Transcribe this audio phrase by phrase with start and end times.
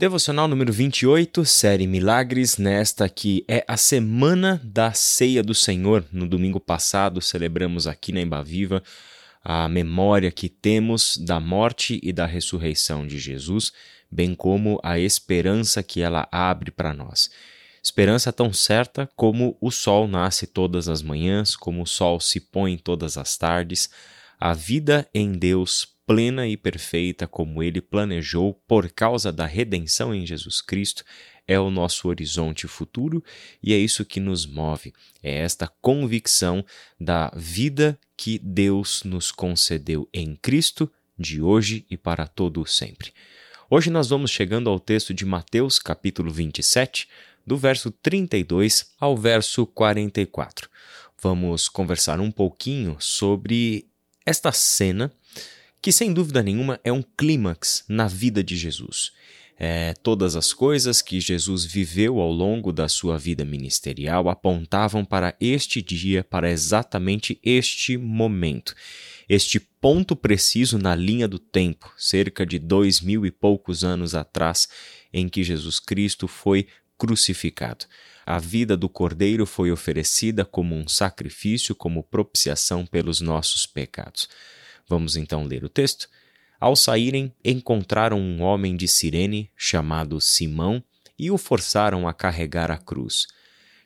[0.00, 6.06] Devocional número 28, série Milagres, nesta que é a semana da Ceia do Senhor.
[6.10, 8.82] No domingo passado celebramos aqui na Embaviva
[9.44, 13.74] a memória que temos da morte e da ressurreição de Jesus,
[14.10, 17.30] bem como a esperança que ela abre para nós.
[17.82, 22.78] Esperança tão certa como o sol nasce todas as manhãs, como o sol se põe
[22.78, 23.90] todas as tardes.
[24.40, 30.26] A vida em Deus plena e perfeita como ele planejou por causa da redenção em
[30.26, 31.04] Jesus Cristo
[31.46, 33.22] é o nosso horizonte futuro
[33.62, 34.92] e é isso que nos move.
[35.22, 36.66] É esta convicção
[36.98, 43.12] da vida que Deus nos concedeu em Cristo de hoje e para todo o sempre.
[43.70, 47.08] Hoje nós vamos chegando ao texto de Mateus, capítulo 27,
[47.46, 50.68] do verso 32 ao verso 44.
[51.22, 53.86] Vamos conversar um pouquinho sobre
[54.26, 55.12] esta cena
[55.82, 59.12] que sem dúvida nenhuma é um clímax na vida de Jesus.
[59.62, 65.36] É, todas as coisas que Jesus viveu ao longo da sua vida ministerial apontavam para
[65.38, 68.74] este dia, para exatamente este momento,
[69.28, 74.66] este ponto preciso na linha do tempo, cerca de dois mil e poucos anos atrás,
[75.12, 77.84] em que Jesus Cristo foi crucificado.
[78.24, 84.26] A vida do Cordeiro foi oferecida como um sacrifício, como propiciação pelos nossos pecados.
[84.90, 86.08] Vamos então ler o texto.
[86.58, 90.82] Ao saírem, encontraram um homem de Cirene chamado Simão
[91.16, 93.28] e o forçaram a carregar a cruz.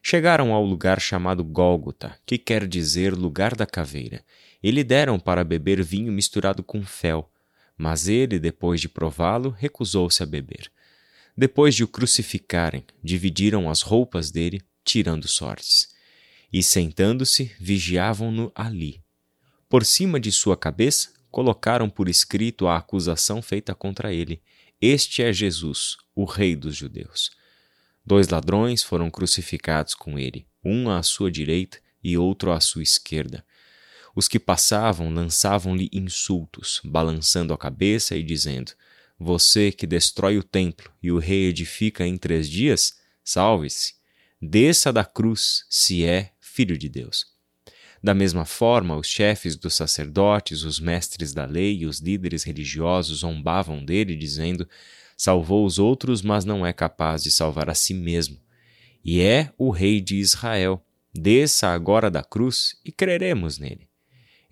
[0.03, 4.25] Chegaram ao lugar chamado Gólgota, que quer dizer lugar da caveira,
[4.63, 7.31] e lhe deram para beber vinho misturado com fel.
[7.77, 10.73] Mas ele, depois de prová-lo, recusou-se a beber.
[11.37, 15.89] Depois de o crucificarem, dividiram as roupas dele, tirando sortes.
[16.51, 19.04] E sentando-se, vigiavam-no ali.
[19.75, 24.41] Por cima de sua cabeça, colocaram por escrito a acusação feita contra ele:
[24.81, 27.33] Este é Jesus, o Rei dos Judeus.
[28.07, 33.45] Dois ladrões foram crucificados com ele, um à sua direita e outro à sua esquerda.
[34.15, 38.71] Os que passavam lançavam-lhe insultos, balançando a cabeça e dizendo:
[39.19, 43.95] Você que destrói o templo e o reedifica em três dias, salve-se,
[44.41, 47.34] desça da cruz, se é filho de Deus.
[48.05, 53.21] Da mesma forma, os chefes dos sacerdotes, os mestres da lei e os líderes religiosos
[53.21, 54.69] zombavam dele, dizendo:
[55.17, 58.39] Salvou os outros, mas não é capaz de salvar a si mesmo.
[59.03, 60.85] E é o Rei de Israel.
[61.15, 63.89] Desça agora da cruz e creremos nele.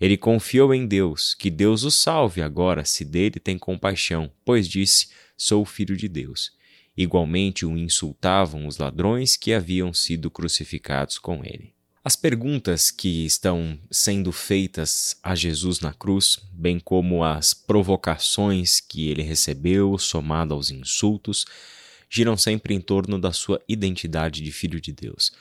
[0.01, 5.09] Ele confiou em Deus, que Deus o salve agora, se dele tem compaixão, pois disse:
[5.37, 6.53] Sou filho de Deus.
[6.97, 11.72] Igualmente o insultavam os ladrões que haviam sido crucificados com ele.
[12.05, 19.07] As perguntas que estão sendo feitas a Jesus na cruz, bem como as provocações que
[19.07, 21.45] ele recebeu, somado aos insultos,
[22.09, 25.31] giram sempre em torno da sua identidade de filho de Deus.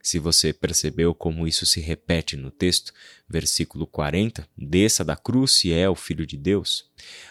[0.00, 2.92] Se você percebeu como isso se repete no texto,
[3.28, 6.88] versículo 40, desça da cruz se é o filho de Deus.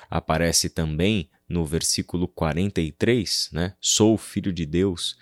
[0.09, 3.73] Aparece também no versículo 43, né?
[3.79, 5.15] Sou filho de Deus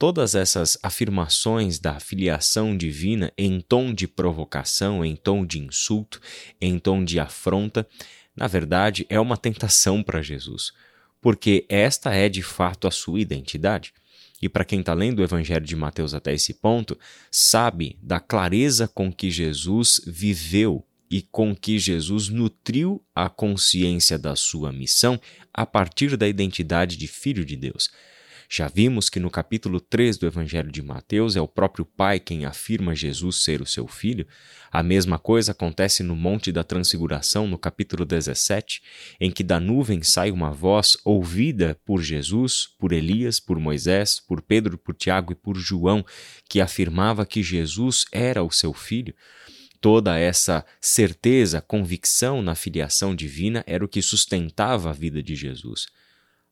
[0.00, 6.22] todas essas afirmações da filiação divina em tom de provocação, em tom de insulto,
[6.58, 7.86] em tom de afronta,
[8.34, 10.72] na verdade é uma tentação para Jesus,
[11.20, 13.92] porque esta é de fato a sua identidade.
[14.40, 16.98] E para quem está lendo o Evangelho de Mateus até esse ponto,
[17.30, 24.34] sabe da clareza com que Jesus viveu e com que Jesus nutriu a consciência da
[24.34, 25.20] sua missão
[25.52, 27.90] a partir da identidade de Filho de Deus.
[28.52, 32.44] Já vimos que no capítulo 3 do Evangelho de Mateus é o próprio Pai quem
[32.44, 34.26] afirma Jesus ser o seu filho.
[34.72, 38.82] A mesma coisa acontece no Monte da Transfiguração, no capítulo 17,
[39.20, 44.42] em que da nuvem sai uma voz ouvida por Jesus, por Elias, por Moisés, por
[44.42, 46.04] Pedro, por Tiago e por João,
[46.48, 49.14] que afirmava que Jesus era o seu filho.
[49.80, 55.86] Toda essa certeza, convicção na filiação divina era o que sustentava a vida de Jesus.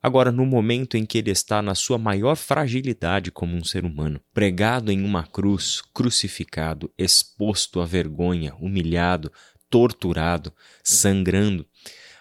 [0.00, 4.20] Agora, no momento em que ele está na sua maior fragilidade como um ser humano,
[4.32, 9.32] pregado em uma cruz, crucificado, exposto à vergonha, humilhado,
[9.68, 10.52] torturado,
[10.84, 11.66] sangrando,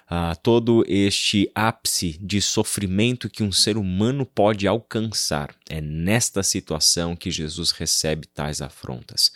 [0.08, 7.16] a todo este ápice de sofrimento que um ser humano pode alcançar, é nesta situação
[7.16, 9.32] que Jesus recebe tais afrontas.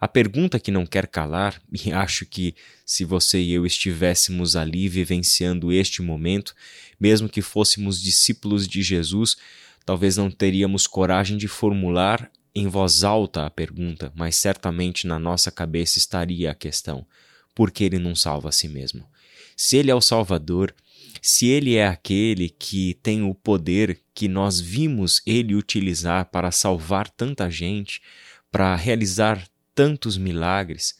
[0.00, 2.54] A pergunta que não quer calar, e acho que
[2.84, 6.54] se você e eu estivéssemos ali vivenciando este momento,
[7.00, 9.36] mesmo que fôssemos discípulos de Jesus,
[9.84, 15.50] talvez não teríamos coragem de formular em voz alta a pergunta, mas certamente na nossa
[15.50, 17.06] cabeça estaria a questão:
[17.54, 19.06] por que ele não salva a si mesmo?
[19.56, 20.74] Se ele é o Salvador,
[21.22, 27.08] Se ele é aquele que tem o poder que nós vimos ele utilizar para salvar
[27.08, 28.00] tanta gente,
[28.52, 29.42] para realizar
[29.76, 30.94] tantos milagres,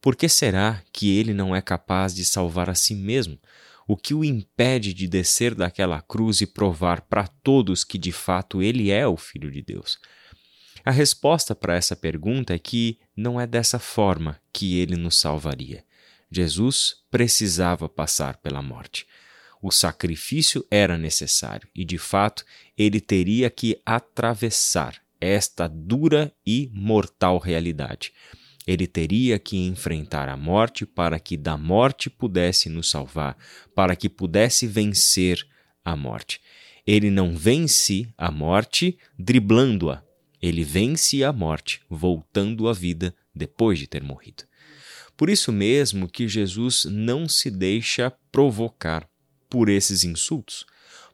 [0.00, 3.38] por que será que ele não é capaz de salvar a si mesmo?
[3.86, 8.62] O que o impede de descer daquela cruz e provar para todos que de fato
[8.62, 9.98] ele é o Filho de Deus?
[10.84, 15.82] A resposta para essa pergunta é que não é dessa forma que ele nos salvaria.
[16.30, 19.06] Jesus precisava passar pela morte.
[19.60, 22.44] O sacrifício era necessário e, de fato,
[22.76, 28.12] ele teria que atravessar esta dura e mortal realidade.
[28.66, 33.36] Ele teria que enfrentar a morte para que da morte pudesse nos salvar,
[33.74, 35.46] para que pudesse vencer
[35.84, 36.40] a morte.
[36.86, 40.02] Ele não vence a morte driblando-a,
[40.40, 44.44] ele vence a morte voltando à vida depois de ter morrido.
[45.16, 49.08] Por isso mesmo que Jesus não se deixa provocar
[49.50, 50.64] por esses insultos,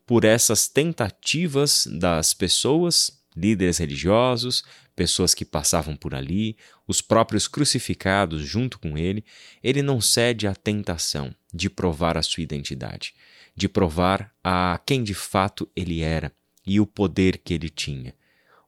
[0.07, 4.63] por essas tentativas das pessoas, líderes religiosos,
[4.95, 9.25] pessoas que passavam por ali, os próprios crucificados junto com ele,
[9.63, 13.15] ele não cede à tentação de provar a sua identidade,
[13.57, 16.33] de provar a quem de fato ele era
[16.67, 18.15] e o poder que ele tinha.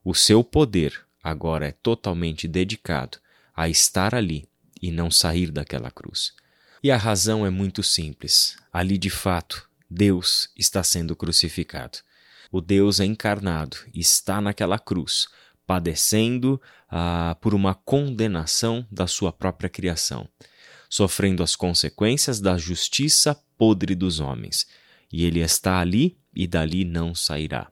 [0.03, 3.17] O seu poder agora é totalmente dedicado
[3.55, 4.47] a estar ali
[4.81, 6.33] e não sair daquela cruz.
[6.83, 8.55] E a razão é muito simples.
[8.71, 11.99] Ali, de fato, Deus está sendo crucificado.
[12.51, 15.27] O Deus é encarnado está naquela cruz,
[15.65, 20.27] padecendo ah, por uma condenação da sua própria criação,
[20.89, 24.67] sofrendo as consequências da justiça podre dos homens.
[25.11, 27.71] E ele está ali e dali não sairá.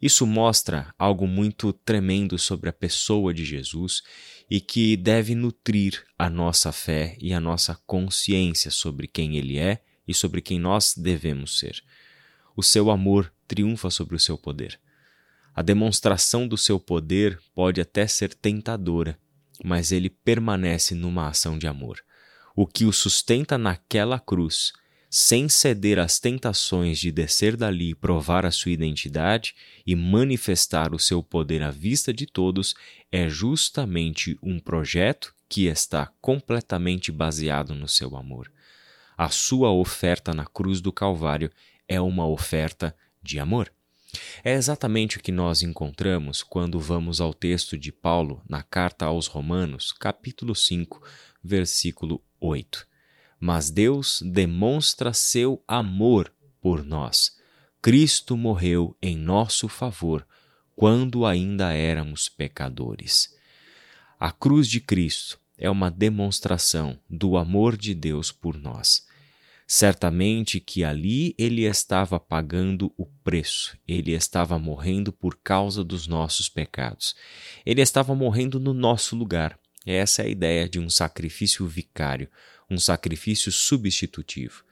[0.00, 4.02] Isso mostra algo muito tremendo sobre a pessoa de Jesus
[4.50, 9.80] e que deve nutrir a nossa fé e a nossa consciência sobre quem ele é
[10.06, 11.82] e sobre quem nós devemos ser.
[12.56, 14.78] O seu amor triunfa sobre o seu poder.
[15.54, 19.18] A demonstração do seu poder pode até ser tentadora,
[19.64, 22.02] mas ele permanece numa ação de amor.
[22.56, 24.72] O que o sustenta naquela cruz
[25.14, 29.54] sem ceder às tentações de descer dali, provar a sua identidade
[29.86, 32.74] e manifestar o seu poder à vista de todos,
[33.10, 38.50] é justamente um projeto que está completamente baseado no seu amor.
[39.14, 41.50] A sua oferta na cruz do Calvário
[41.92, 43.72] é uma oferta de amor.
[44.44, 49.26] É exatamente o que nós encontramos quando vamos ao texto de Paulo na carta aos
[49.26, 51.02] Romanos, capítulo 5,
[51.42, 52.86] versículo 8
[53.44, 57.36] mas Deus demonstra seu amor por nós.
[57.82, 60.24] Cristo morreu em nosso favor
[60.76, 63.36] quando ainda éramos pecadores.
[64.16, 69.08] A cruz de Cristo é uma demonstração do amor de Deus por nós.
[69.74, 76.46] Certamente que ali ele estava pagando o preço, ele estava morrendo por causa dos nossos
[76.46, 77.16] pecados.
[77.64, 79.58] Ele estava morrendo no nosso lugar.
[79.86, 82.28] Essa é a ideia de um sacrifício vicário,
[82.68, 84.62] um sacrifício substitutivo.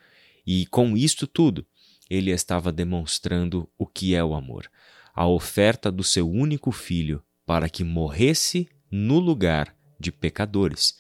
[0.47, 1.65] E com isto tudo,
[2.11, 4.71] ele estava demonstrando o que é o amor,
[5.15, 10.99] a oferta do seu único filho para que morresse no lugar de pecadores,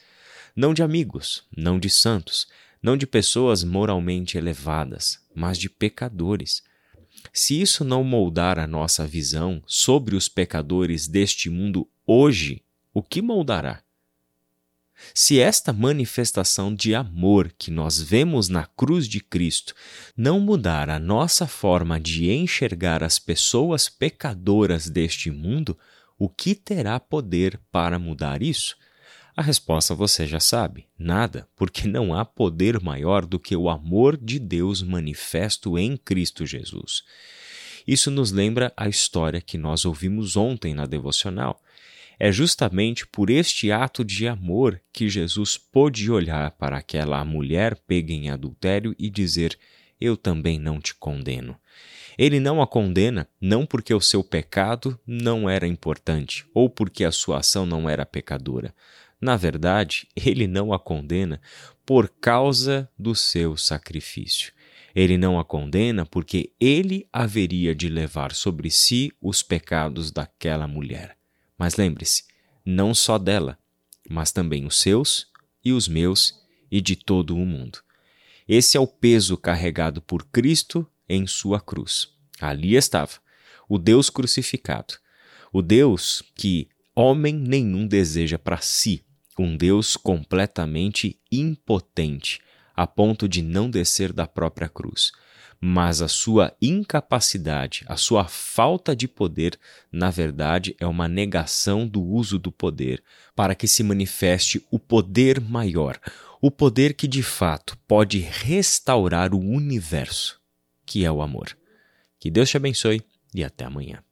[0.56, 2.47] não de amigos, não de santos,
[2.82, 6.62] não de pessoas moralmente elevadas, mas de pecadores.
[7.32, 12.62] Se isso não moldar a nossa visão sobre os pecadores deste mundo hoje,
[12.93, 13.83] o que moldará?
[15.14, 19.75] Se esta manifestação de amor que nós vemos na cruz de Cristo
[20.16, 25.78] não mudar a nossa forma de enxergar as pessoas pecadoras deste mundo,
[26.19, 28.76] o que terá poder para mudar isso?
[29.40, 34.14] A resposta você já sabe: nada, porque não há poder maior do que o amor
[34.18, 37.02] de Deus manifesto em Cristo Jesus.
[37.88, 41.59] Isso nos lembra a história que nós ouvimos ontem na devocional.
[42.18, 48.12] É justamente por este ato de amor que Jesus pôde olhar para aquela mulher pega
[48.12, 49.59] em adultério e dizer:
[49.99, 51.56] Eu também não te condeno.
[52.18, 57.11] Ele não a condena não porque o seu pecado não era importante ou porque a
[57.11, 58.75] sua ação não era pecadora.
[59.21, 61.41] Na verdade, ele não a condena
[61.85, 64.53] por causa do seu sacrifício.
[64.95, 71.17] Ele não a condena porque ele haveria de levar sobre si os pecados daquela mulher.
[71.57, 72.25] Mas lembre-se,
[72.65, 73.59] não só dela,
[74.09, 75.29] mas também os seus
[75.65, 77.81] e os meus e de todo o mundo.
[78.49, 82.09] Esse é o peso carregado por Cristo em sua cruz.
[82.41, 83.12] Ali estava,
[83.69, 84.95] o Deus crucificado,
[85.53, 89.05] o Deus que homem nenhum deseja para si,
[89.40, 92.40] um Deus completamente impotente,
[92.75, 95.12] a ponto de não descer da própria cruz,
[95.61, 99.59] mas a sua incapacidade, a sua falta de poder,
[99.92, 103.02] na verdade, é uma negação do uso do poder
[103.35, 105.99] para que se manifeste o poder maior,
[106.40, 110.40] o poder que de fato pode restaurar o universo,
[110.87, 111.56] que é o amor.
[112.18, 113.02] Que Deus te abençoe
[113.35, 114.02] e até amanhã.